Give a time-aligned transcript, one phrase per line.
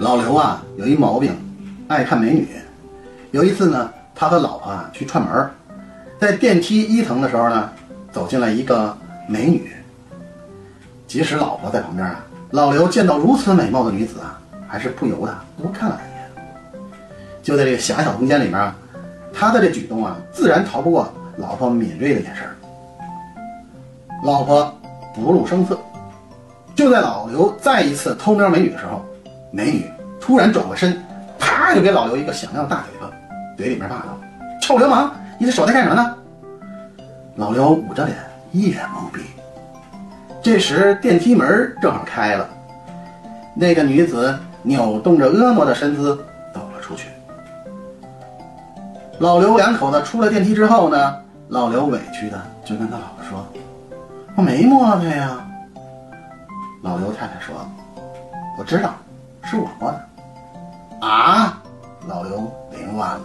[0.00, 1.30] 老刘啊，有一毛病，
[1.86, 2.48] 爱看美女。
[3.32, 5.50] 有一次呢，他和老婆啊去串门，
[6.18, 7.70] 在电梯一层的时候呢，
[8.10, 8.96] 走进来一个
[9.28, 9.70] 美女。
[11.06, 16.30] 即使老婆在旁边啊，老刘见到如此美貌的女子啊，还是不由得多看了一眼。
[17.42, 18.74] 就在这个狭小空间里面啊，
[19.34, 22.46] 他的这举动啊，自然逃不过老婆敏锐的眼神。
[24.24, 24.74] 老婆
[25.14, 25.78] 不露声色。
[26.74, 29.04] 就在老刘再一次偷瞄美女的时候，
[29.50, 29.90] 美女
[30.20, 31.02] 突然转过身，
[31.38, 33.10] 啪就给老刘一个响亮的大嘴巴，
[33.56, 34.18] 嘴里面骂道
[34.62, 36.16] ：“臭流氓，你的手在干什么呢？”
[37.36, 38.16] 老刘捂着脸，
[38.52, 39.22] 一脸懵逼。
[40.42, 42.48] 这时电梯门正好开了，
[43.54, 46.16] 那个女子扭动着婀娜的身姿
[46.54, 47.08] 走了出去。
[49.18, 51.16] 老刘两口子出了电梯之后呢，
[51.48, 53.46] 老刘委屈的就跟他老婆说
[54.36, 55.44] ：“我没摸他呀。”
[56.82, 57.54] 老刘太太说
[58.58, 58.94] ：“我知道，
[59.42, 61.06] 是我挂的。
[61.06, 61.62] 啊？
[62.06, 63.20] 老刘您挂了。